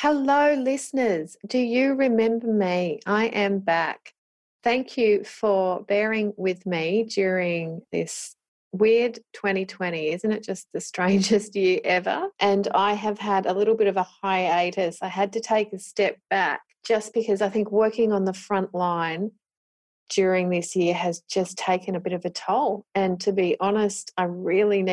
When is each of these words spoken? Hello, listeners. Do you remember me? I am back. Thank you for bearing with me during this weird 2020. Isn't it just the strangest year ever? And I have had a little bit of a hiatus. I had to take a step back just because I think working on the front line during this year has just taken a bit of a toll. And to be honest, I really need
Hello, 0.00 0.54
listeners. 0.54 1.36
Do 1.44 1.58
you 1.58 1.94
remember 1.94 2.46
me? 2.46 3.00
I 3.04 3.24
am 3.24 3.58
back. 3.58 4.14
Thank 4.62 4.96
you 4.96 5.24
for 5.24 5.82
bearing 5.82 6.32
with 6.36 6.64
me 6.64 7.02
during 7.02 7.82
this 7.90 8.36
weird 8.70 9.16
2020. 9.32 10.12
Isn't 10.12 10.30
it 10.30 10.44
just 10.44 10.68
the 10.72 10.80
strangest 10.92 11.56
year 11.56 11.80
ever? 11.82 12.28
And 12.38 12.68
I 12.76 12.92
have 12.92 13.18
had 13.18 13.46
a 13.46 13.52
little 13.52 13.74
bit 13.74 13.88
of 13.88 13.96
a 13.96 14.06
hiatus. 14.22 14.98
I 15.02 15.08
had 15.08 15.32
to 15.32 15.40
take 15.40 15.72
a 15.72 15.80
step 15.80 16.16
back 16.30 16.60
just 16.86 17.12
because 17.12 17.42
I 17.42 17.48
think 17.48 17.72
working 17.72 18.12
on 18.12 18.24
the 18.24 18.32
front 18.32 18.72
line 18.72 19.32
during 20.10 20.48
this 20.48 20.76
year 20.76 20.94
has 20.94 21.22
just 21.28 21.58
taken 21.58 21.96
a 21.96 22.00
bit 22.00 22.12
of 22.12 22.24
a 22.24 22.30
toll. 22.30 22.86
And 22.94 23.20
to 23.22 23.32
be 23.32 23.56
honest, 23.58 24.12
I 24.16 24.22
really 24.24 24.80
need 24.80 24.86